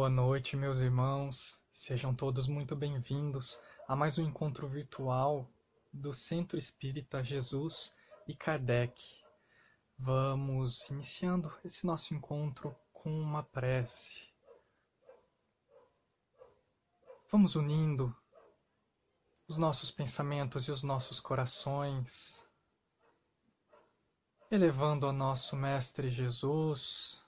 [0.00, 1.60] Boa noite, meus irmãos.
[1.70, 5.46] Sejam todos muito bem-vindos a mais um encontro virtual
[5.92, 7.94] do Centro Espírita Jesus
[8.26, 9.22] e Kardec.
[9.98, 14.26] Vamos iniciando esse nosso encontro com uma prece.
[17.30, 18.16] Vamos unindo
[19.46, 22.42] os nossos pensamentos e os nossos corações,
[24.50, 27.19] elevando ao nosso Mestre Jesus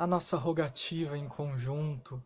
[0.00, 2.24] a nossa rogativa em conjunto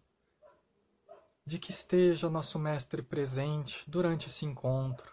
[1.45, 5.13] de que esteja nosso Mestre presente durante esse encontro.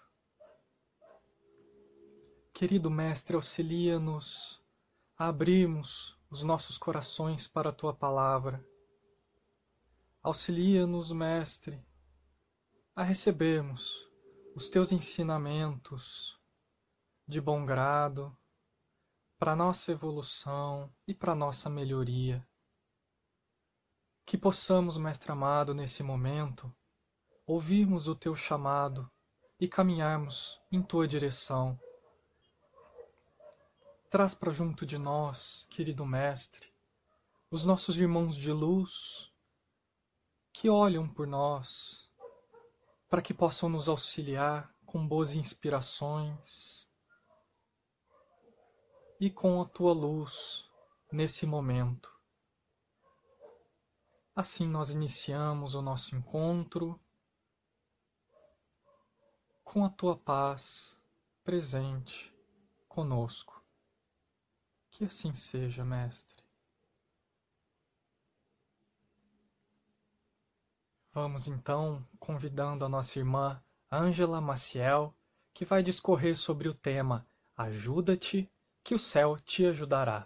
[2.53, 4.61] Querido Mestre, auxilia-nos
[5.17, 8.63] a abrirmos os nossos corações para a tua palavra.
[10.21, 11.83] Auxilia-nos, Mestre,
[12.95, 14.07] a recebermos
[14.53, 16.39] os teus ensinamentos
[17.27, 18.37] de bom grado
[19.39, 22.47] para nossa evolução e para nossa melhoria.
[24.31, 26.73] Que possamos, Mestre amado, nesse momento,
[27.45, 29.11] ouvirmos o teu chamado
[29.59, 31.77] e caminharmos em tua direção.
[34.09, 36.73] Traz para junto de nós, querido Mestre,
[37.49, 39.29] os nossos irmãos de luz
[40.53, 42.09] que olham por nós,
[43.09, 46.87] para que possam nos auxiliar com boas inspirações
[49.19, 50.63] e com a tua luz
[51.11, 52.20] nesse momento.
[54.33, 56.97] Assim nós iniciamos o nosso encontro
[59.63, 60.97] com a tua paz
[61.43, 62.33] presente
[62.87, 63.61] conosco.
[64.89, 66.41] Que assim seja, Mestre.
[71.13, 75.13] Vamos então convidando a nossa irmã Ângela Maciel,
[75.53, 78.49] que vai discorrer sobre o tema Ajuda-te,
[78.81, 80.25] que o céu te ajudará.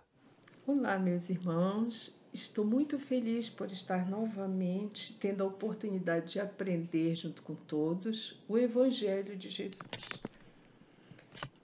[0.67, 2.15] Olá, meus irmãos.
[2.35, 8.57] Estou muito feliz por estar novamente tendo a oportunidade de aprender junto com todos o
[8.57, 9.79] Evangelho de Jesus.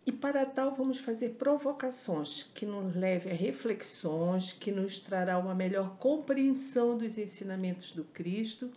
[0.06, 5.54] E para tal, vamos fazer provocações que nos levem a reflexões, que nos trará uma
[5.54, 8.72] melhor compreensão dos ensinamentos do Cristo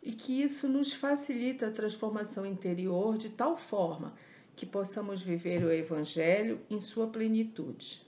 [0.00, 4.14] e que isso nos facilita a transformação interior de tal forma
[4.54, 8.05] que possamos viver o Evangelho em sua plenitude.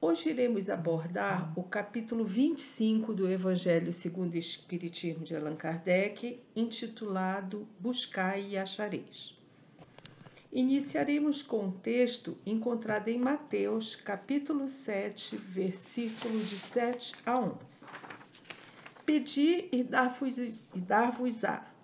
[0.00, 7.66] Hoje iremos abordar o capítulo 25 do Evangelho segundo o Espiritismo de Allan Kardec, intitulado
[7.80, 9.36] Buscai e Achareis.
[10.52, 17.86] Iniciaremos com um texto encontrado em Mateus, capítulo 7, versículo de 7 a 11.
[19.04, 19.84] Pedi e
[20.76, 21.74] dar-vos-á,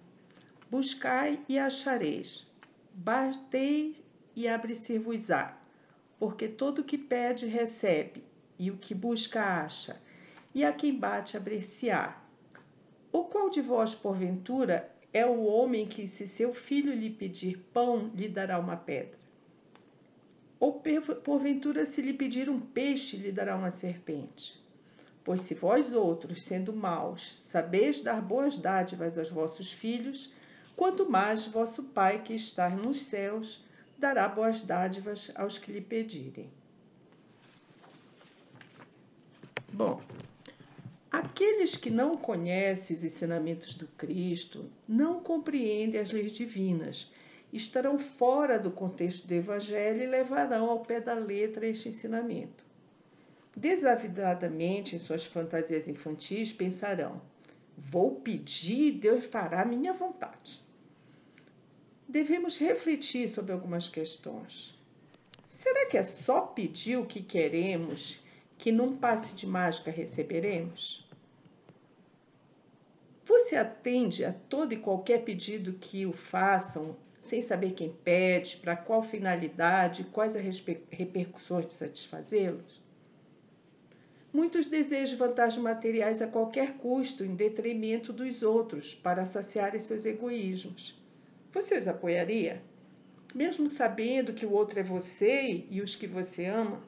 [0.71, 2.47] buscai e achareis,
[2.95, 3.97] batei
[4.37, 5.64] e abre-se-vos-á
[6.25, 8.25] porque todo o que pede recebe,
[8.59, 10.01] e o que busca acha,
[10.55, 12.17] e a quem bate abrir-se-á.
[13.12, 18.11] O qual de vós, porventura, é o homem que, se seu filho lhe pedir pão,
[18.15, 19.19] lhe dará uma pedra?
[20.59, 20.83] Ou
[21.23, 24.59] porventura, se lhe pedir um peixe, lhe dará uma serpente?
[25.23, 30.33] Pois se vós outros, sendo maus, sabeis dar boas dádivas aos vossos filhos,
[30.75, 33.62] quanto mais vosso Pai que está nos céus
[33.99, 36.50] dará boas dádivas aos que lhe pedirem.
[39.72, 40.00] Bom,
[41.10, 47.12] aqueles que não conhecem os ensinamentos do Cristo não compreendem as leis divinas,
[47.53, 52.65] estarão fora do contexto do Evangelho e levarão ao pé da letra este ensinamento.
[53.56, 57.21] Desavidadamente, em suas fantasias infantis, pensarão:
[57.76, 60.65] vou pedir, Deus fará minha vontade
[62.09, 64.79] devemos refletir sobre algumas questões.
[65.47, 68.23] Será que é só pedir o que queremos
[68.59, 71.09] que num passe de mágica receberemos?
[73.25, 78.77] Você atende a todo e qualquer pedido que o façam, sem saber quem pede, para
[78.77, 82.83] qual finalidade, quais as repercussões de satisfazê-los?
[84.31, 91.03] Muitos desejam vantagens materiais a qualquer custo, em detrimento dos outros, para saciarem seus egoísmos.
[91.55, 92.61] Você os apoiaria?
[93.33, 96.83] Mesmo sabendo que o outro é você e os que você ama?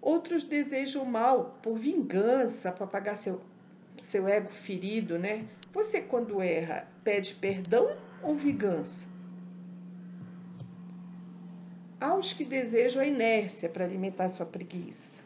[0.00, 3.40] Outros desejam mal por vingança, para pagar seu,
[3.96, 5.48] seu ego ferido, né?
[5.72, 7.90] Você, quando erra, pede perdão
[8.22, 9.04] ou vingança?
[12.00, 15.17] Há os que desejam a inércia para alimentar sua preguiça.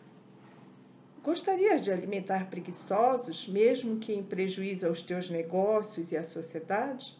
[1.23, 7.17] Gostarias de alimentar preguiçosos, mesmo que em prejuízo aos teus negócios e à sociedade?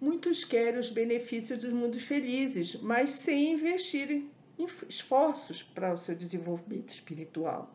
[0.00, 4.30] Muitos querem os benefícios dos mundos felizes, mas sem investirem
[4.88, 7.70] esforços para o seu desenvolvimento espiritual.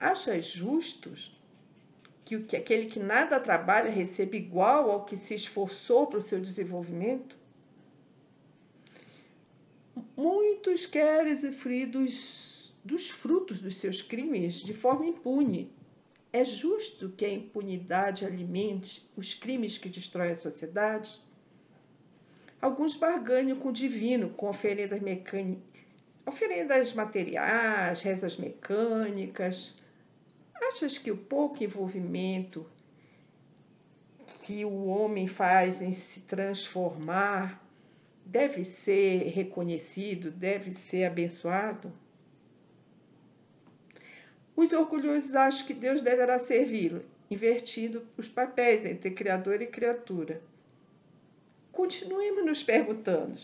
[0.00, 1.38] Acha justos
[2.24, 7.39] que aquele que nada trabalha receba igual ao que se esforçou para o seu desenvolvimento?
[10.20, 15.72] Muitos querem usufruir dos, dos frutos dos seus crimes de forma impune.
[16.30, 21.18] É justo que a impunidade alimente os crimes que destroem a sociedade?
[22.60, 25.62] Alguns barganham com o divino, com oferendas mecânicas,
[26.26, 29.74] oferendas materiais, rezas mecânicas,
[30.68, 32.66] Achas que o pouco envolvimento
[34.44, 37.60] que o homem faz em se transformar
[38.24, 41.92] deve ser reconhecido, deve ser abençoado?
[44.54, 50.42] Os orgulhosos acham que Deus deverá servi-lo, invertindo os papéis entre Criador e criatura.
[51.72, 53.40] Continuemos nos perguntando,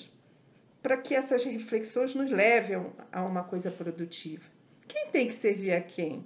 [0.82, 4.44] para que essas reflexões nos levem a uma coisa produtiva.
[4.87, 6.25] Quem tem que servir a quem?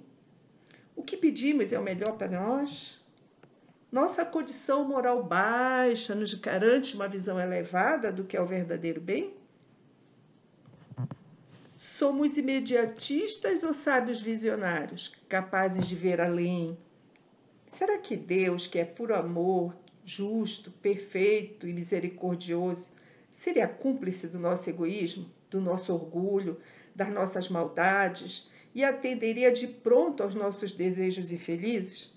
[0.95, 3.00] O que pedimos é o melhor para nós?
[3.91, 9.33] Nossa condição moral baixa nos garante uma visão elevada do que é o verdadeiro bem?
[11.75, 16.77] Somos imediatistas ou sábios visionários, capazes de ver além?
[17.67, 22.91] Será que Deus, que é puro amor, justo, perfeito e misericordioso,
[23.29, 26.57] seria cúmplice do nosso egoísmo, do nosso orgulho,
[26.95, 32.10] das nossas maldades, e atenderia de pronto aos nossos desejos infelizes?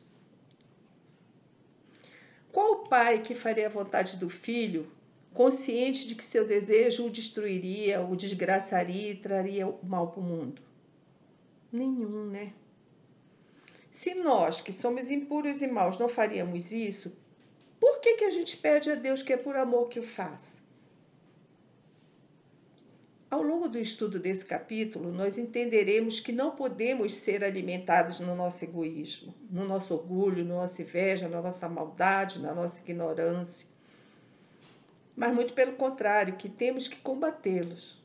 [2.55, 4.87] Qual pai que faria a vontade do filho,
[5.35, 10.23] consciente de que seu desejo o destruiria, o desgraçaria e traria o mal para o
[10.23, 10.62] mundo?
[11.73, 12.53] Nenhum, né?
[13.91, 17.19] Se nós, que somos impuros e maus, não faríamos isso,
[17.81, 20.61] por que, que a gente pede a Deus que é por amor que o faça?
[23.34, 28.64] Ao longo do estudo desse capítulo, nós entenderemos que não podemos ser alimentados no nosso
[28.64, 33.66] egoísmo, no nosso orgulho, na nossa inveja, na nossa maldade, na nossa ignorância.
[35.16, 38.00] Mas, muito pelo contrário, que temos que combatê-los.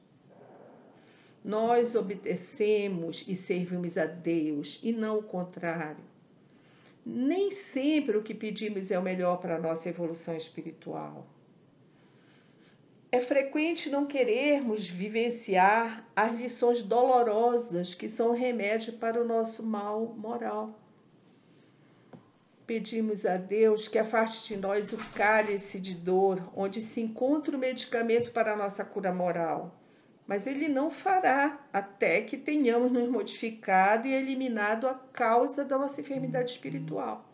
[1.46, 6.04] Nós obedecemos e servimos a Deus e não o contrário.
[7.06, 11.28] Nem sempre o que pedimos é o melhor para a nossa evolução espiritual.
[13.12, 20.14] É frequente não querermos vivenciar as lições dolorosas que são remédio para o nosso mal
[20.16, 20.80] moral.
[22.68, 27.60] Pedimos a Deus que afaste de nós o cálice de dor, onde se encontra o
[27.60, 29.76] medicamento para a nossa cura moral.
[30.28, 36.00] Mas Ele não fará até que tenhamos nos modificado e eliminado a causa da nossa
[36.00, 37.28] enfermidade espiritual.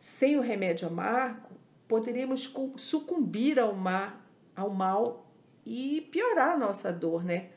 [0.00, 1.50] Sem o remédio amargo,
[1.86, 4.23] poderíamos sucumbir ao mar
[4.56, 5.26] ao mal
[5.64, 7.50] e piorar a nossa dor, né?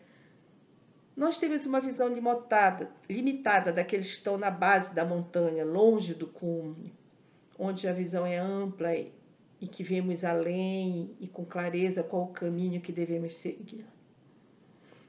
[1.15, 6.27] Nós temos uma visão limitada, limitada daqueles que estão na base da montanha, longe do
[6.27, 6.94] cume,
[7.57, 12.79] onde a visão é ampla e, que vemos além e com clareza qual o caminho
[12.79, 13.83] que devemos seguir.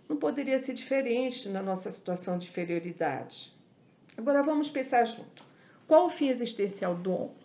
[0.08, 3.52] Não poderia ser diferente na nossa situação de inferioridade.
[4.16, 5.44] Agora vamos pensar junto.
[5.86, 7.37] Qual o fim existencial do homem?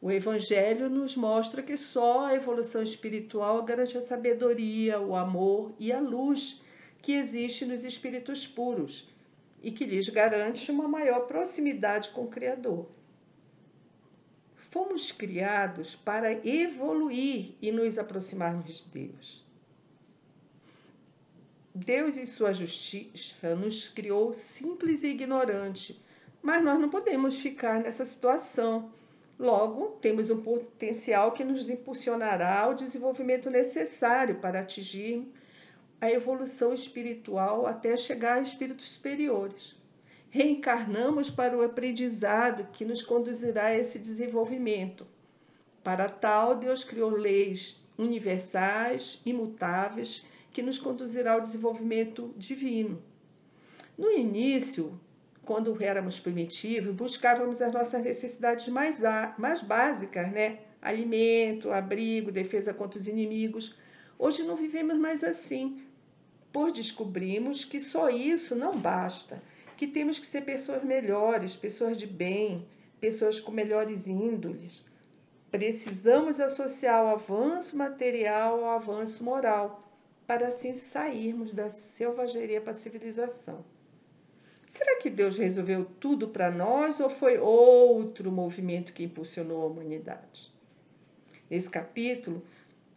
[0.00, 5.92] O Evangelho nos mostra que só a evolução espiritual garante a sabedoria, o amor e
[5.92, 6.62] a luz
[7.02, 9.08] que existe nos espíritos puros
[9.60, 12.86] e que lhes garante uma maior proximidade com o Criador.
[14.70, 19.44] Fomos criados para evoluir e nos aproximarmos de Deus.
[21.74, 26.00] Deus, em sua justiça, nos criou simples e ignorante,
[26.40, 28.92] mas nós não podemos ficar nessa situação
[29.38, 35.32] Logo, temos um potencial que nos impulsionará ao desenvolvimento necessário para atingir
[36.00, 39.76] a evolução espiritual até chegar a espíritos superiores.
[40.28, 45.06] Reencarnamos para o aprendizado que nos conduzirá a esse desenvolvimento.
[45.84, 53.00] Para tal, Deus criou leis universais, imutáveis, que nos conduzirá ao desenvolvimento divino.
[53.96, 54.98] No início,
[55.48, 59.00] quando éramos primitivos, buscávamos as nossas necessidades mais,
[59.38, 60.58] mais básicas, né?
[60.82, 63.74] Alimento, abrigo, defesa contra os inimigos.
[64.18, 65.82] Hoje não vivemos mais assim,
[66.52, 69.42] pois descobrimos que só isso não basta,
[69.74, 72.68] que temos que ser pessoas melhores, pessoas de bem,
[73.00, 74.84] pessoas com melhores índoles.
[75.50, 79.80] Precisamos associar o avanço material ao avanço moral,
[80.26, 83.64] para assim sairmos da selvageria para a civilização.
[84.70, 90.52] Será que Deus resolveu tudo para nós ou foi outro movimento que impulsionou a humanidade?
[91.48, 92.42] Nesse capítulo,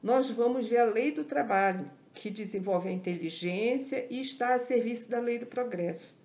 [0.04, 5.10] nós vamos ver a lei do trabalho, que desenvolve a inteligência e está a serviço
[5.10, 6.20] da lei do progresso.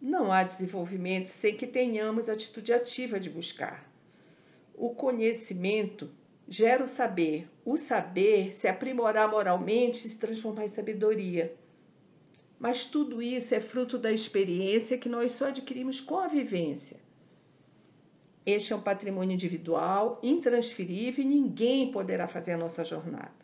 [0.00, 3.88] Não há desenvolvimento sem que tenhamos atitude ativa de buscar.
[4.74, 6.10] O conhecimento
[6.48, 7.48] gera o saber.
[7.64, 11.54] O saber se aprimorar moralmente se transformar em sabedoria.
[12.62, 16.96] Mas tudo isso é fruto da experiência que nós só adquirimos com a vivência.
[18.46, 23.34] Este é um patrimônio individual, intransferível e ninguém poderá fazer a nossa jornada.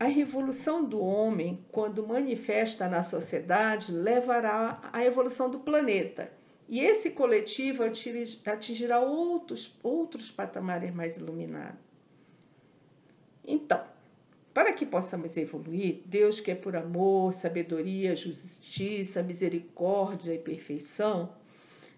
[0.00, 6.32] A revolução do homem, quando manifesta na sociedade, levará à evolução do planeta.
[6.68, 11.78] E esse coletivo atingirá outros, outros patamares mais iluminados.
[13.46, 13.93] Então,
[14.54, 21.34] para que possamos evoluir, Deus, que é por amor, sabedoria, justiça, misericórdia e perfeição,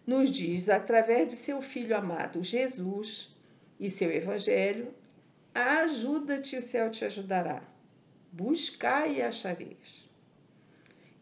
[0.06, 3.36] nos diz, através de seu Filho amado Jesus
[3.78, 4.94] e seu Evangelho,
[5.54, 7.62] ajuda-te, o céu te ajudará.
[8.32, 10.08] Buscai e achareis.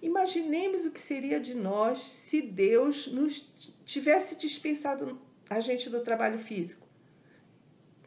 [0.00, 3.50] Imaginemos o que seria de nós se Deus nos
[3.85, 6.87] tivesse dispensado a gente do trabalho físico.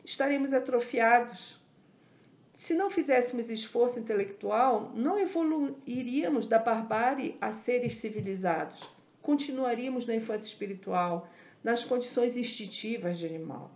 [0.05, 1.56] Estaremos atrofiados.
[2.57, 8.97] Se não fizéssemos esforço intelectual, não evoluiríamos da barbárie a seres civilizados
[9.27, 11.27] continuaríamos na infância espiritual,
[11.61, 13.69] nas condições instintivas de animal.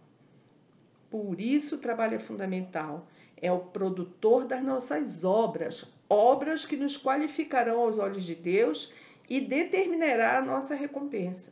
[1.09, 3.05] Por isso, o trabalho é fundamental.
[3.35, 8.93] É o produtor das nossas obras, obras que nos qualificarão aos olhos de Deus
[9.29, 11.51] e determinará a nossa recompensa.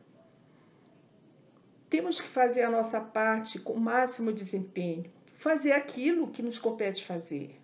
[1.90, 7.06] Temos que fazer a nossa parte com o máximo desempenho, fazer aquilo que nos compete
[7.06, 7.58] fazer.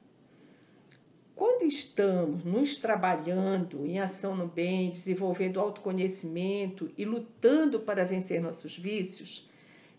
[1.35, 8.77] Quando estamos nos trabalhando em ação no bem, desenvolvendo autoconhecimento e lutando para vencer nossos
[8.77, 9.49] vícios,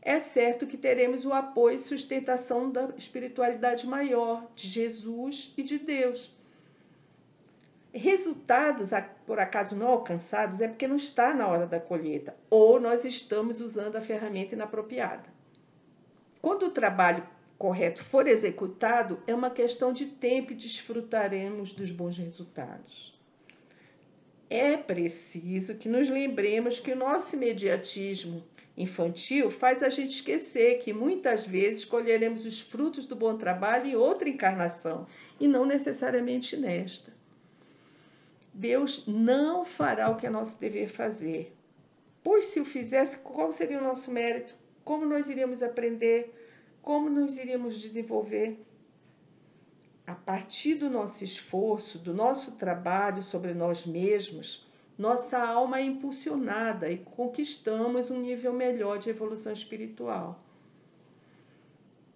[0.01, 5.79] é certo que teremos o apoio e sustentação da espiritualidade maior, de Jesus e de
[5.79, 6.35] Deus.
[7.93, 8.91] Resultados,
[9.27, 13.61] por acaso não alcançados, é porque não está na hora da colheita, ou nós estamos
[13.61, 15.29] usando a ferramenta inapropriada.
[16.41, 22.19] Quando o trabalho correto for executado, é uma questão de tempo e desfrutaremos dos bons
[22.19, 23.15] resultados.
[24.49, 28.45] É preciso que nos lembremos que o nosso imediatismo
[28.77, 33.97] infantil faz a gente esquecer que muitas vezes colheremos os frutos do bom trabalho em
[33.97, 35.07] outra encarnação
[35.41, 37.13] e não necessariamente nesta.
[38.53, 41.55] Deus não fará o que é nosso dever fazer.
[42.23, 44.55] Pois se o fizesse, qual seria o nosso mérito?
[44.85, 46.33] Como nós iríamos aprender?
[46.87, 48.65] Como nos iríamos desenvolver
[50.07, 54.65] a partir do nosso esforço, do nosso trabalho sobre nós mesmos,
[54.97, 60.41] nossa alma é impulsionada e conquistamos um nível melhor de evolução espiritual.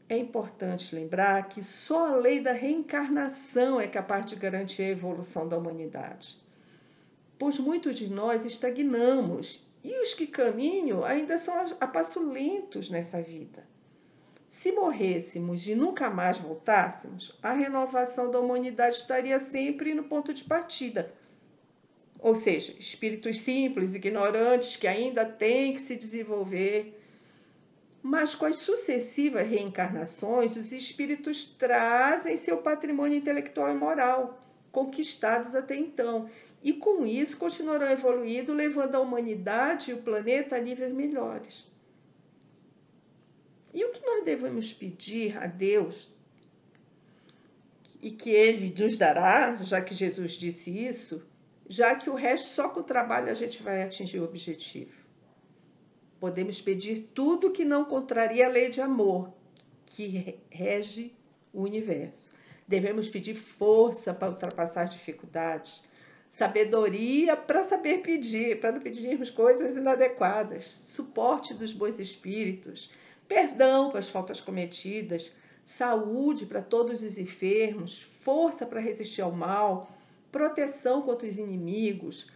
[0.09, 5.49] É importante lembrar que só a lei da reencarnação é capaz de garantir a evolução
[5.49, 6.39] da humanidade.
[7.37, 13.21] Pois muitos de nós estagnamos e os que caminham ainda são a passo lentos nessa
[13.21, 13.69] vida.
[14.51, 20.43] Se morrêssemos e nunca mais voltássemos, a renovação da humanidade estaria sempre no ponto de
[20.43, 21.15] partida.
[22.19, 27.01] Ou seja, espíritos simples, ignorantes, que ainda têm que se desenvolver.
[28.03, 35.77] Mas com as sucessivas reencarnações, os espíritos trazem seu patrimônio intelectual e moral, conquistados até
[35.77, 36.29] então,
[36.61, 41.71] e com isso continuarão evoluindo, levando a humanidade e o planeta a níveis melhores.
[43.73, 46.13] E o que nós devemos pedir a Deus
[48.03, 51.23] e que Ele nos dará, já que Jesus disse isso,
[51.69, 54.99] já que o resto só com o trabalho a gente vai atingir o objetivo.
[56.19, 59.33] Podemos pedir tudo que não contraria a lei de amor
[59.87, 61.13] que rege
[61.53, 62.33] o universo.
[62.67, 65.83] Devemos pedir força para ultrapassar as dificuldades,
[66.29, 72.93] sabedoria para saber pedir, para não pedirmos coisas inadequadas, suporte dos bons espíritos,
[73.31, 75.33] perdão para as faltas cometidas,
[75.65, 79.89] saúde para todos os enfermos, força para resistir ao mal,
[80.33, 82.29] proteção contra os inimigos,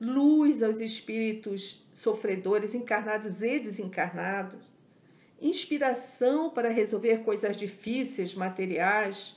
[0.00, 4.64] luz aos espíritos sofredores, encarnados e desencarnados,
[5.38, 9.36] inspiração para resolver coisas difíceis, materiais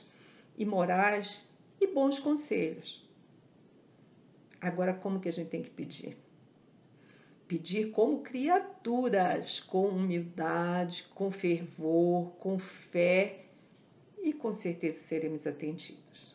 [0.56, 1.42] e morais,
[1.78, 3.06] e bons conselhos.
[4.58, 6.16] Agora, como que a gente tem que pedir?
[7.52, 13.40] Pedir como criaturas, com humildade, com fervor, com fé
[14.22, 16.34] e com certeza seremos atendidos.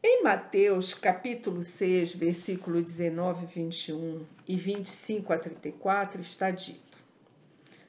[0.00, 6.96] Em Mateus capítulo 6, versículo 19, 21 e 25 a 34 está dito: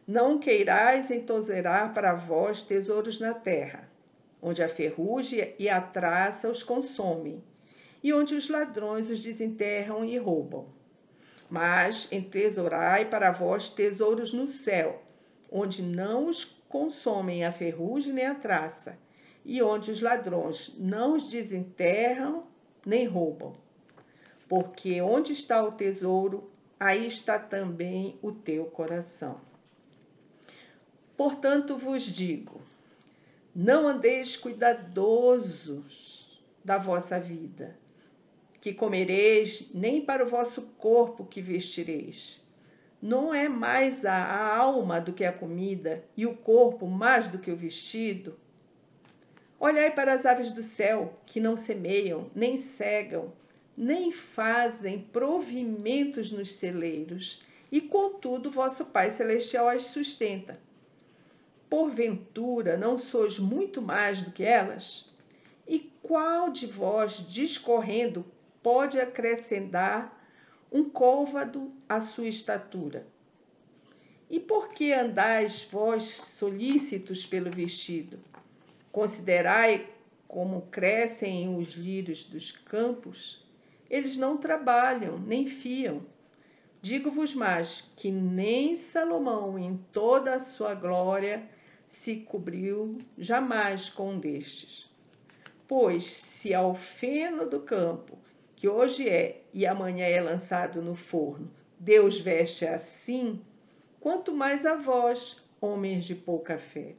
[0.07, 3.87] Não queirais entouzerar para vós tesouros na terra,
[4.41, 7.39] onde a ferrugem e a traça os consomem,
[8.03, 10.75] e onde os ladrões os desenterram e roubam.
[11.49, 15.01] Mas entesourai para vós tesouros no céu,
[15.51, 18.97] onde não os consomem a ferrugem nem a traça,
[19.45, 22.45] e onde os ladrões não os desenterram
[22.85, 23.55] nem roubam.
[24.47, 26.49] Porque onde está o tesouro,
[26.79, 29.39] aí está também o teu coração.
[31.15, 32.61] Portanto vos digo:
[33.55, 37.75] não andeis cuidadosos da vossa vida,
[38.59, 42.41] que comereis, nem para o vosso corpo que vestireis.
[43.01, 47.51] Não é mais a alma do que a comida, e o corpo mais do que
[47.51, 48.35] o vestido?
[49.59, 53.31] Olhai para as aves do céu, que não semeiam, nem cegam,
[53.75, 60.59] nem fazem provimentos nos celeiros, e contudo vosso Pai Celestial as sustenta.
[61.69, 65.11] Porventura não sois muito mais do que elas?
[65.67, 68.25] E qual de vós, discorrendo,
[68.67, 70.21] pode acrescentar
[70.69, 73.07] um côvado à sua estatura?
[74.29, 78.19] E por que andais vós solícitos pelo vestido?
[78.91, 79.87] Considerai
[80.27, 83.41] como crescem os lírios dos campos?
[83.89, 86.05] Eles não trabalham, nem fiam.
[86.81, 91.49] Digo-vos mais que nem Salomão, em toda a sua glória,
[91.87, 94.91] se cobriu jamais com um destes.
[95.69, 98.26] Pois se ao feno do campo,
[98.57, 101.49] que hoje é e amanhã é lançado no forno,
[101.79, 103.39] Deus veste assim,
[103.99, 106.95] quanto mais a vós, homens de pouca fé.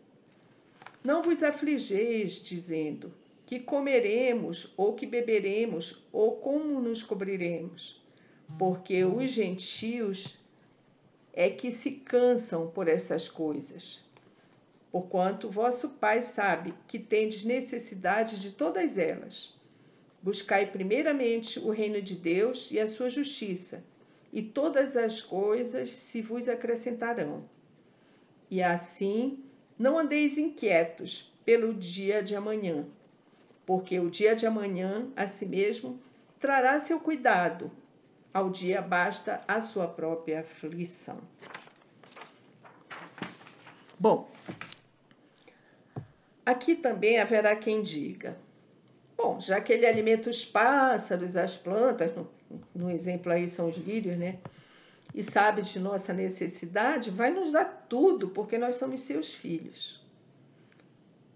[1.03, 3.13] Não vos afligeis, dizendo:
[3.45, 8.01] que comeremos, ou que beberemos, ou como nos cobriremos.
[8.57, 10.39] Porque os gentios
[11.33, 14.01] é que se cansam por essas coisas.
[14.93, 19.58] Porquanto vosso Pai sabe que tendes necessidade de todas elas.
[20.23, 23.85] Buscai primeiramente o reino de Deus e a sua justiça,
[24.33, 27.49] e todas as coisas se vos acrescentarão.
[28.51, 29.43] E assim
[29.79, 32.87] não andeis inquietos pelo dia de amanhã,
[33.65, 36.01] porque o dia de amanhã, a si mesmo,
[36.41, 37.71] trará seu cuidado.
[38.35, 41.19] Ao dia basta a sua própria aflição.
[43.99, 44.31] Bom,
[46.45, 48.37] aqui também haverá quem diga:
[49.19, 52.31] bom, já que ele alimenta os pássaros, as plantas, no,
[52.75, 54.39] no exemplo aí são os lírios, né?
[55.15, 60.01] e sabe de nossa necessidade, vai nos dar tudo, porque nós somos seus filhos.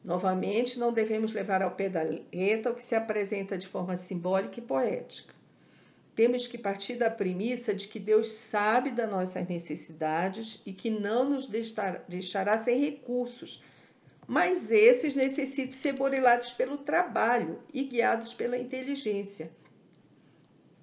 [0.04, 4.58] Novamente, não devemos levar ao pé da letra o que se apresenta de forma simbólica
[4.58, 5.34] e poética.
[6.14, 11.30] Temos que partir da premissa de que Deus sabe das nossas necessidades e que não
[11.30, 11.48] nos
[12.08, 13.62] deixará sem recursos,
[14.26, 19.50] mas esses necessitam ser borilados pelo trabalho e guiados pela inteligência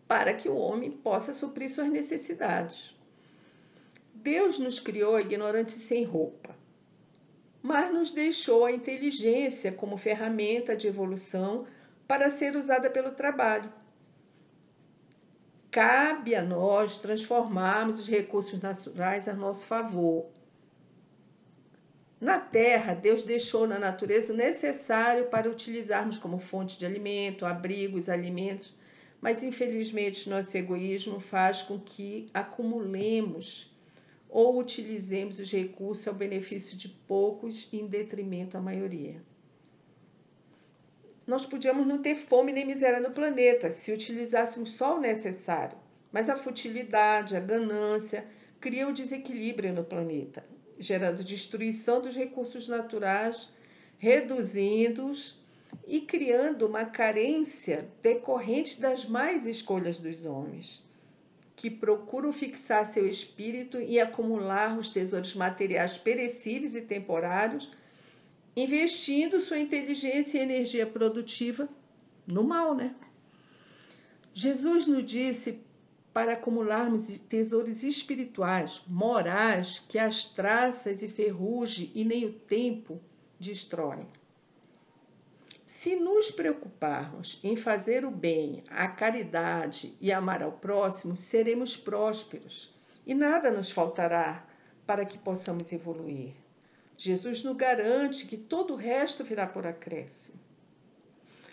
[0.09, 2.97] para que o homem possa suprir suas necessidades.
[4.15, 6.55] Deus nos criou ignorantes sem roupa,
[7.61, 11.67] mas nos deixou a inteligência como ferramenta de evolução
[12.07, 13.71] para ser usada pelo trabalho.
[15.69, 20.25] Cabe a nós transformarmos os recursos naturais a nosso favor.
[22.19, 28.09] Na terra, Deus deixou na natureza o necessário para utilizarmos como fonte de alimento, abrigos,
[28.09, 28.75] alimentos.
[29.21, 33.73] Mas infelizmente nosso egoísmo faz com que acumulemos
[34.29, 39.21] ou utilizemos os recursos ao benefício de poucos em detrimento da maioria.
[41.25, 45.77] Nós podíamos não ter fome nem miséria no planeta se utilizássemos só o necessário,
[46.11, 48.25] mas a futilidade, a ganância
[48.59, 50.43] criam desequilíbrio no planeta,
[50.79, 53.51] gerando destruição dos recursos naturais,
[53.97, 55.37] reduzindo-os
[55.85, 60.81] e criando uma carência decorrente das mais escolhas dos homens,
[61.55, 67.69] que procuram fixar seu espírito e acumular os tesouros materiais perecíveis e temporários,
[68.55, 71.67] investindo sua inteligência e energia produtiva
[72.25, 72.95] no mal, né?
[74.33, 75.59] Jesus nos disse
[76.19, 82.99] para acumularmos tesouros espirituais, morais, que as traças e ferrugem e nem o tempo
[83.39, 84.05] destroem.
[85.65, 92.69] Se nos preocuparmos em fazer o bem, a caridade e amar ao próximo, seremos prósperos
[93.07, 94.45] e nada nos faltará
[94.85, 96.33] para que possamos evoluir.
[96.97, 100.37] Jesus nos garante que todo o resto virá por acréscimo.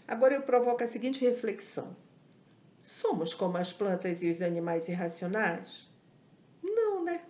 [0.09, 1.95] Agora eu provoco a seguinte reflexão:
[2.87, 5.91] somos como as plantas e os animais irracionais?
[6.63, 7.21] Não, né?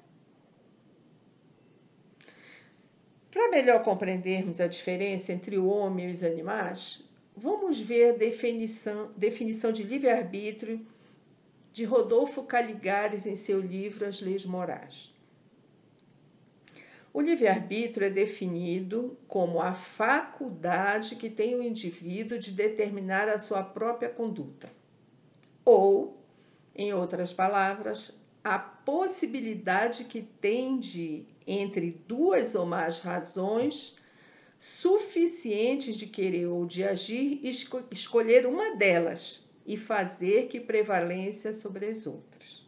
[3.30, 7.02] Para melhor compreendermos a diferença entre o homem e os animais,
[7.34, 10.86] vamos ver a definição, definição de livre-arbítrio
[11.72, 15.10] de Rodolfo Caligares em seu livro As Leis Morais.
[17.14, 23.62] O livre-arbítrio é definido como a faculdade que tem o indivíduo de determinar a sua
[23.62, 24.70] própria conduta,
[25.66, 26.16] ou,
[26.74, 28.12] em outras palavras,
[28.44, 33.98] a possibilidade que tem de, entre duas ou mais razões
[34.60, 41.86] suficientes de querer ou de agir, esco escolher uma delas e fazer que prevalência sobre
[41.86, 42.64] as outras.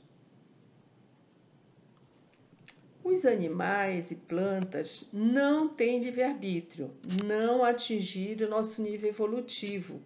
[3.04, 6.90] Os animais e plantas não têm livre-arbítrio,
[7.24, 10.02] não atingiram o nosso nível evolutivo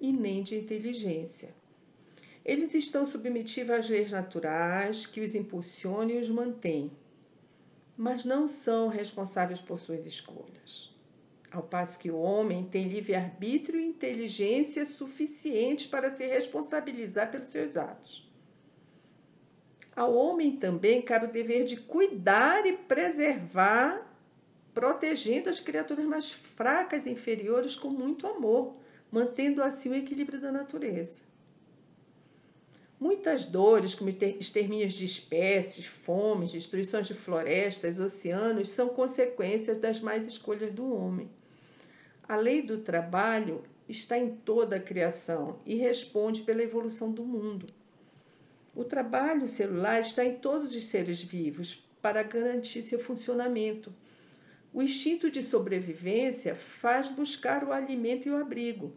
[0.00, 1.54] e nem de inteligência.
[2.44, 6.90] Eles estão submetidos às leis naturais que os impulsionam e os mantêm,
[7.96, 10.92] mas não são responsáveis por suas escolhas
[11.52, 17.76] ao passo que o homem tem livre-arbítrio e inteligência suficiente para se responsabilizar pelos seus
[17.76, 18.26] atos.
[19.94, 24.10] Ao homem também cabe o dever de cuidar e preservar,
[24.72, 28.74] protegendo as criaturas mais fracas e inferiores com muito amor,
[29.10, 31.20] mantendo assim o equilíbrio da natureza.
[33.02, 40.24] Muitas dores, como extermínios de espécies, fomes, destruições de florestas, oceanos, são consequências das más
[40.24, 41.28] escolhas do homem.
[42.28, 47.66] A lei do trabalho está em toda a criação e responde pela evolução do mundo.
[48.72, 53.92] O trabalho celular está em todos os seres vivos para garantir seu funcionamento.
[54.72, 58.92] O instinto de sobrevivência faz buscar o alimento e o abrigo,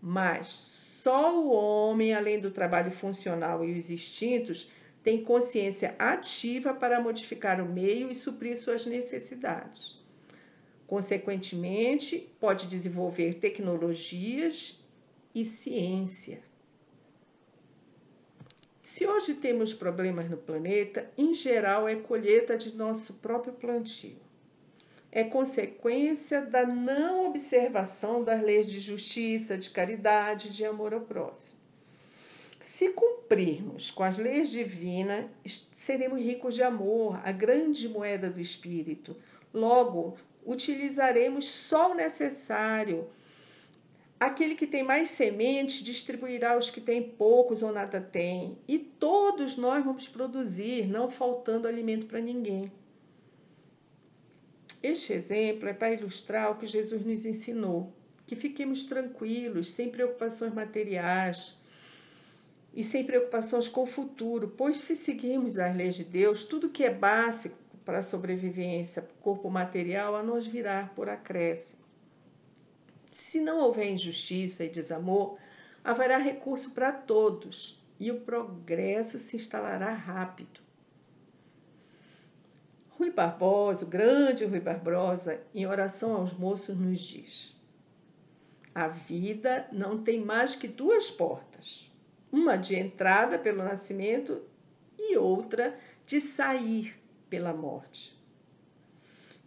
[0.00, 4.70] mas só o homem, além do trabalho funcional e os instintos,
[5.02, 9.98] tem consciência ativa para modificar o meio e suprir suas necessidades.
[10.86, 14.84] Consequentemente, pode desenvolver tecnologias
[15.34, 16.42] e ciência.
[18.82, 24.27] Se hoje temos problemas no planeta, em geral é colheita de nosso próprio plantio.
[25.10, 31.58] É consequência da não observação das leis de justiça, de caridade, de amor ao próximo.
[32.60, 35.26] Se cumprirmos com as leis divinas,
[35.74, 39.16] seremos ricos de amor, a grande moeda do espírito.
[39.54, 43.08] Logo, utilizaremos só o necessário.
[44.20, 49.56] Aquele que tem mais sementes distribuirá os que têm poucos ou nada têm, e todos
[49.56, 52.70] nós vamos produzir, não faltando alimento para ninguém.
[54.82, 57.92] Este exemplo é para ilustrar o que Jesus nos ensinou,
[58.26, 61.58] que fiquemos tranquilos, sem preocupações materiais
[62.72, 66.84] e sem preocupações com o futuro, pois se seguirmos as leis de Deus, tudo que
[66.84, 71.82] é básico para a sobrevivência, corpo material, a nos virar por acréscimo.
[73.10, 75.38] Se não houver injustiça e desamor,
[75.82, 80.67] haverá recurso para todos e o progresso se instalará rápido.
[82.98, 87.54] Rui Barbosa, o grande Rui Barbosa, em oração aos moços, nos diz:
[88.74, 91.88] A vida não tem mais que duas portas,
[92.32, 94.42] uma de entrada pelo nascimento
[94.98, 98.18] e outra de sair pela morte.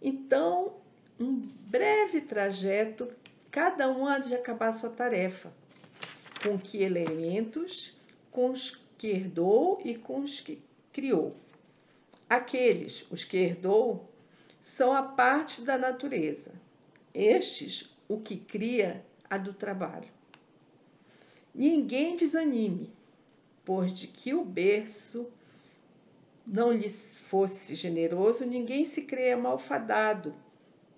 [0.02, 0.78] Então,
[1.20, 3.12] um breve trajeto,
[3.52, 5.52] cada um há de acabar sua tarefa.
[6.42, 8.00] Com que elementos?
[8.32, 11.36] Com os que herdou e com os que criou.
[12.32, 14.10] Aqueles, os que herdou,
[14.62, 16.54] são a parte da natureza.
[17.14, 20.08] Estes, o que cria, a do trabalho.
[21.54, 22.90] Ninguém desanime,
[23.66, 25.30] pois de que o berço
[26.48, 30.34] não lhes fosse generoso, ninguém se creia malfadado,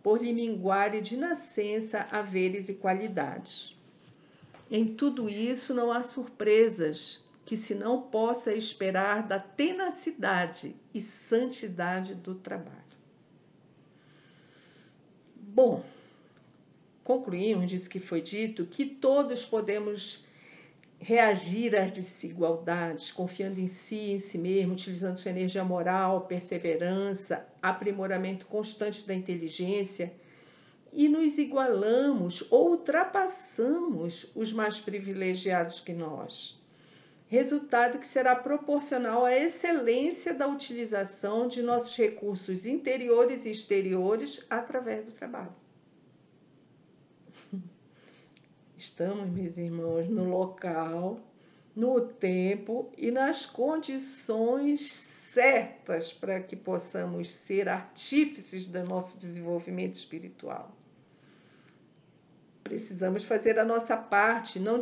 [0.04, 3.76] por lhe minguare de nascença haveres e qualidades.
[4.70, 12.16] Em tudo isso não há surpresas que se não possa esperar da tenacidade e santidade
[12.16, 12.82] do trabalho.
[15.36, 15.84] Bom,
[17.04, 20.26] concluímos, diz que foi dito, que todos podemos
[21.00, 28.46] reagir às desigualdades, confiando em si, em si mesmo, utilizando sua energia moral, perseverança, aprimoramento
[28.46, 30.14] constante da inteligência
[30.94, 36.63] e nos igualamos ou ultrapassamos os mais privilegiados que nós.
[37.34, 45.04] Resultado que será proporcional à excelência da utilização de nossos recursos interiores e exteriores através
[45.04, 45.56] do trabalho.
[48.78, 51.20] Estamos, meus irmãos, no local,
[51.76, 60.72] no tempo e nas condições certas para que possamos ser artífices do nosso desenvolvimento espiritual.
[62.64, 64.80] Precisamos fazer a nossa parte, não,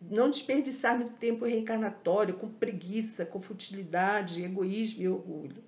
[0.00, 5.62] não desperdiçarmos tempo reencarnatório com preguiça, com futilidade, egoísmo e orgulho.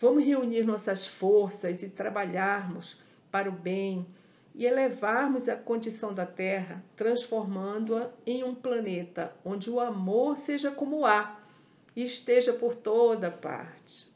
[0.00, 4.06] Vamos reunir nossas forças e trabalharmos para o bem
[4.54, 10.98] e elevarmos a condição da Terra, transformando-a em um planeta onde o amor seja como
[10.98, 11.48] o ar
[11.94, 14.08] e esteja por toda parte.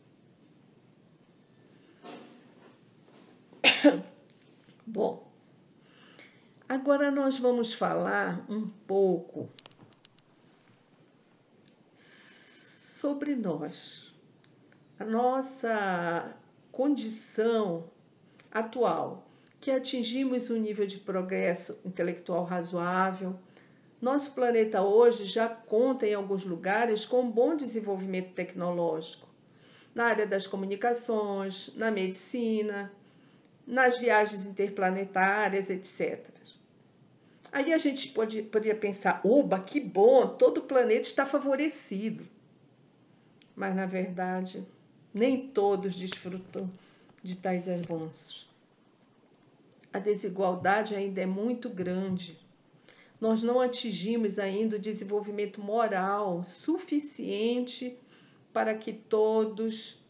[4.86, 5.31] Bom,
[6.72, 9.50] agora nós vamos falar um pouco
[11.94, 14.10] sobre nós,
[14.98, 16.34] a nossa
[16.70, 17.84] condição
[18.50, 19.28] atual,
[19.60, 23.38] que atingimos um nível de progresso intelectual razoável.
[24.00, 29.28] Nosso planeta hoje já conta em alguns lugares com um bom desenvolvimento tecnológico,
[29.94, 32.90] na área das comunicações, na medicina,
[33.66, 36.41] nas viagens interplanetárias, etc.
[37.52, 42.26] Aí a gente pode, poderia pensar: oba, que bom, todo o planeta está favorecido.
[43.54, 44.66] Mas, na verdade,
[45.12, 46.68] nem todos desfrutam
[47.22, 48.50] de tais avanços.
[49.92, 52.42] A desigualdade ainda é muito grande
[53.22, 57.96] nós não atingimos ainda o desenvolvimento moral suficiente
[58.52, 60.04] para que todos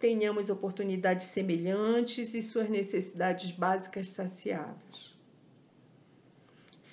[0.00, 5.13] tenhamos oportunidades semelhantes e suas necessidades básicas saciadas.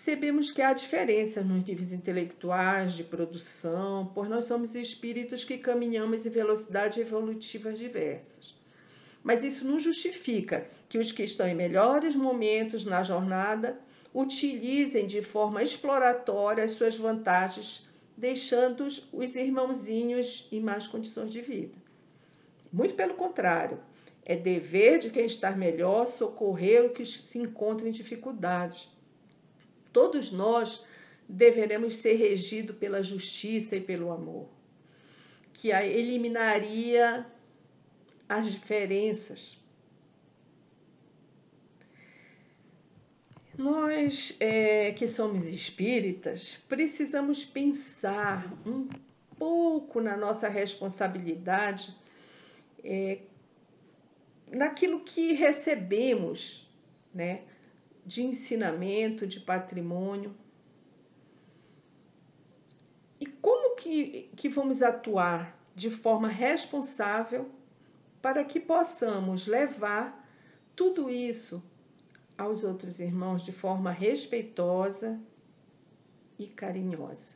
[0.03, 6.25] Sabemos que há diferenças nos níveis intelectuais de produção, pois nós somos espíritos que caminhamos
[6.25, 8.57] em velocidades evolutivas diversas.
[9.23, 13.79] Mas isso não justifica que os que estão em melhores momentos na jornada
[14.11, 17.87] utilizem de forma exploratória as suas vantagens,
[18.17, 21.75] deixando os irmãozinhos em más condições de vida.
[22.73, 23.79] Muito pelo contrário,
[24.25, 28.89] é dever de quem está melhor socorrer o que se encontra em dificuldades.
[29.91, 30.85] Todos nós
[31.27, 34.49] deveremos ser regidos pela justiça e pelo amor,
[35.53, 37.25] que eliminaria
[38.27, 39.59] as diferenças.
[43.57, 48.87] Nós é, que somos espíritas precisamos pensar um
[49.37, 51.95] pouco na nossa responsabilidade,
[52.83, 53.19] é,
[54.49, 56.67] naquilo que recebemos
[57.13, 57.41] né,
[58.05, 60.35] de ensinamento, de patrimônio.
[63.19, 67.49] E como que, que vamos atuar de forma responsável
[68.21, 70.27] para que possamos levar
[70.75, 71.63] tudo isso
[72.37, 75.19] aos outros irmãos de forma respeitosa
[76.37, 77.35] e carinhosa.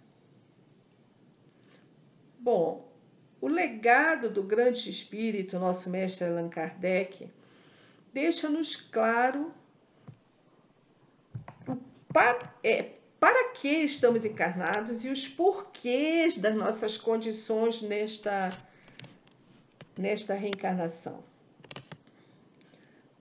[2.39, 2.91] Bom,
[3.39, 7.29] o legado do grande espírito, nosso mestre Allan Kardec,
[8.13, 9.53] deixa-nos claro
[12.15, 18.57] para, é, para que estamos encarnados e os porquês das nossas condições nesta,
[19.99, 21.21] nesta reencarnação.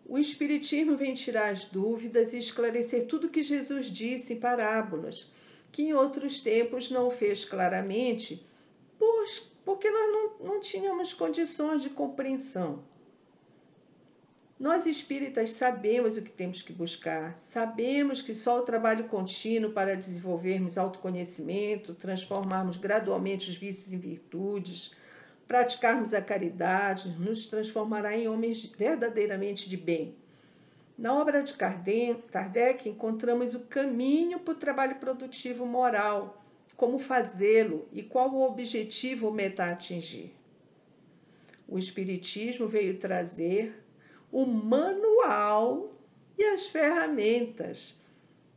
[0.06, 5.28] O Espiritismo vem tirar as dúvidas e esclarecer tudo que Jesus disse em parábolas,
[5.72, 8.46] que em outros tempos não fez claramente,
[9.64, 12.84] porque nós não, não tínhamos condições de compreensão.
[14.64, 19.94] Nós espíritas sabemos o que temos que buscar, sabemos que só o trabalho contínuo para
[19.94, 24.96] desenvolvermos autoconhecimento, transformarmos gradualmente os vícios em virtudes,
[25.46, 30.16] praticarmos a caridade, nos transformará em homens verdadeiramente de bem.
[30.96, 36.42] Na obra de Kardec, encontramos o caminho para o trabalho produtivo moral,
[36.74, 40.34] como fazê-lo e qual o objetivo ou meta atingir.
[41.68, 43.83] O Espiritismo veio trazer
[44.34, 45.92] o manual
[46.36, 48.00] e as ferramentas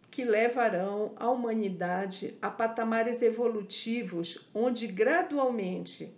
[0.10, 6.12] que levarão a humanidade a patamares evolutivos onde gradualmente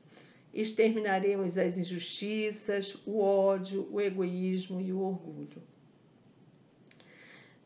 [0.54, 5.62] exterminaremos as injustiças, o ódio, o egoísmo e o orgulho.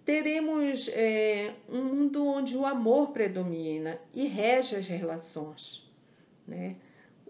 [0.03, 5.87] Teremos é, um mundo onde o amor predomina e rege as relações.
[6.47, 6.75] Né?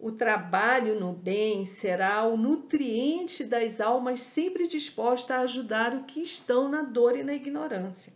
[0.03, 6.19] O trabalho no bem será o nutriente das almas sempre dispostas a ajudar o que
[6.19, 8.11] estão na dor e na ignorância.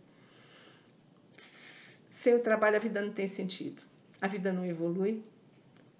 [2.10, 3.82] Sem o trabalho, a vida não tem sentido,
[4.20, 5.24] a vida não evolui.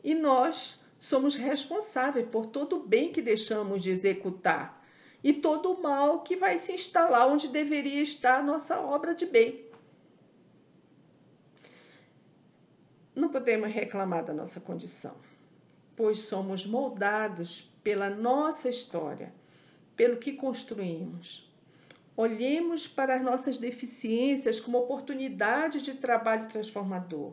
[0.04, 4.84] E nós somos responsáveis por todo o bem que deixamos de executar
[5.24, 9.24] e todo o mal que vai se instalar onde deveria estar a nossa obra de
[9.24, 9.64] bem.
[13.16, 15.16] Não podemos reclamar da nossa condição.
[15.98, 19.34] Pois somos moldados pela nossa história,
[19.96, 21.52] pelo que construímos.
[22.16, 27.32] Olhemos para as nossas deficiências como oportunidade de trabalho transformador.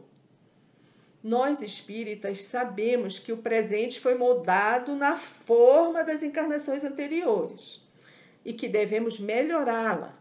[1.24, 7.88] Nós espíritas sabemos que o presente foi moldado na forma das encarnações anteriores
[8.44, 10.18] e que devemos melhorá-la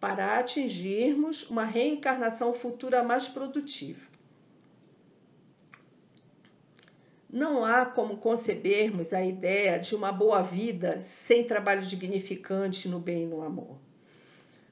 [0.00, 4.07] para atingirmos uma reencarnação futura mais produtiva.
[7.30, 13.24] Não há como concebermos a ideia de uma boa vida sem trabalho dignificante no bem
[13.24, 13.76] e no amor.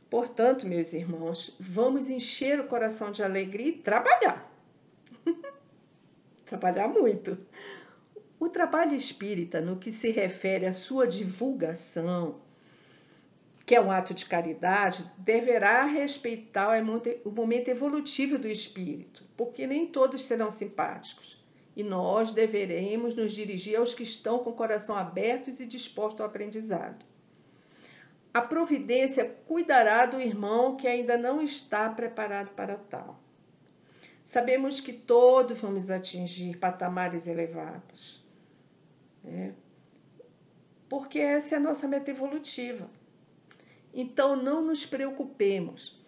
[0.09, 4.51] Portanto, meus irmãos, vamos encher o coração de alegria e trabalhar.
[6.47, 7.37] trabalhar muito.
[8.41, 12.41] O trabalho espírita, no que se refere à sua divulgação,
[13.67, 16.71] que é um ato de caridade, deverá respeitar
[17.25, 21.45] o momento evolutivo do espírito, porque nem todos serão simpáticos.
[21.77, 26.27] E nós deveremos nos dirigir aos que estão com o coração abertos e dispostos ao
[26.27, 27.05] aprendizado.
[28.33, 33.21] A providência cuidará do irmão que ainda não está preparado para tal.
[34.23, 38.25] Sabemos que todos vamos atingir patamares elevados,
[39.23, 39.55] né?
[40.89, 42.91] porque essa é a nossa meta evolutiva.
[43.95, 45.99] Então não nos preocupemos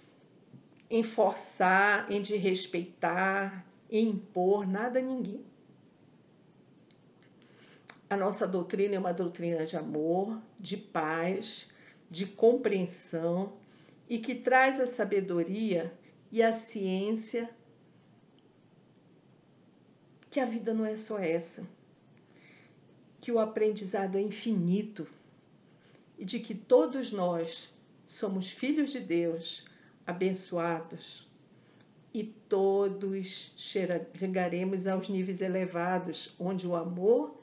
[0.90, 5.47] em forçar, em desrespeitar, em impor nada a ninguém.
[8.10, 11.68] A nossa doutrina é uma doutrina de amor, de paz,
[12.10, 13.52] de compreensão
[14.08, 15.92] e que traz a sabedoria
[16.32, 17.50] e a ciência
[20.30, 21.66] que a vida não é só essa,
[23.20, 25.06] que o aprendizado é infinito
[26.18, 27.74] e de que todos nós
[28.06, 29.66] somos filhos de Deus,
[30.06, 31.28] abençoados,
[32.12, 37.37] e todos chegaremos aos níveis elevados, onde o amor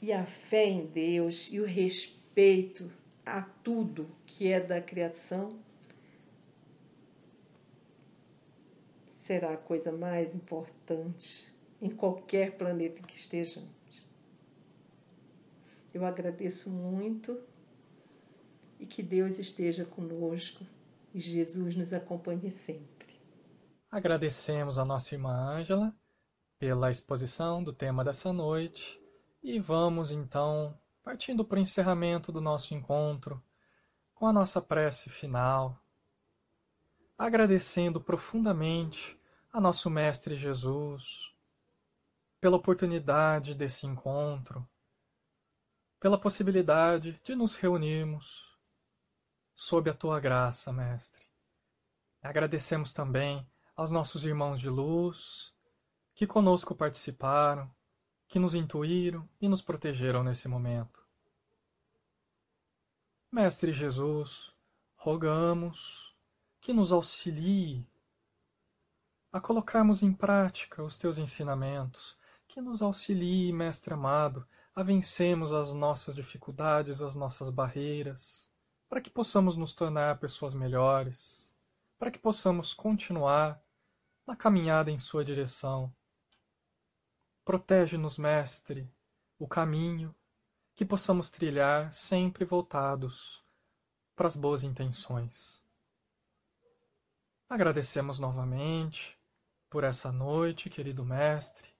[0.00, 2.90] e a fé em Deus e o respeito
[3.24, 5.58] a tudo que é da criação
[9.14, 13.68] será a coisa mais importante em qualquer planeta em que estejamos.
[15.92, 17.38] Eu agradeço muito
[18.78, 20.64] e que Deus esteja conosco
[21.12, 23.18] e Jesus nos acompanhe sempre.
[23.90, 25.94] Agradecemos a nossa irmã Ângela
[26.58, 29.00] pela exposição do tema dessa noite
[29.50, 33.42] e vamos então partindo para o encerramento do nosso encontro
[34.14, 35.82] com a nossa prece final,
[37.16, 39.18] agradecendo profundamente
[39.50, 41.32] a nosso Mestre Jesus
[42.38, 44.68] pela oportunidade desse encontro,
[45.98, 48.54] pela possibilidade de nos reunirmos
[49.54, 51.26] sob a tua graça, Mestre.
[52.22, 55.54] Agradecemos também aos nossos irmãos de luz
[56.14, 57.74] que conosco participaram,
[58.28, 61.04] que nos intuíram e nos protegeram nesse momento.
[63.32, 64.52] Mestre Jesus,
[64.94, 66.14] rogamos
[66.60, 67.84] que nos auxilie
[69.32, 75.72] a colocarmos em prática os teus ensinamentos, que nos auxilie, Mestre amado, a vencermos as
[75.72, 78.48] nossas dificuldades, as nossas barreiras
[78.88, 81.54] para que possamos nos tornar pessoas melhores,
[81.98, 83.62] para que possamos continuar
[84.26, 85.94] na caminhada em Sua direção.
[87.48, 88.86] Protege-nos, Mestre,
[89.38, 90.14] o caminho
[90.76, 93.42] que possamos trilhar sempre voltados
[94.14, 95.64] para as boas intenções.
[97.48, 99.18] Agradecemos novamente
[99.70, 101.70] por essa noite, querido Mestre,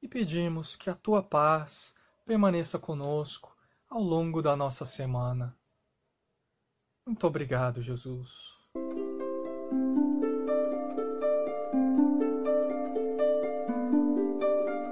[0.00, 3.54] e pedimos que a tua paz permaneça conosco
[3.90, 5.54] ao longo da nossa semana
[7.06, 8.53] muito obrigado, Jesus.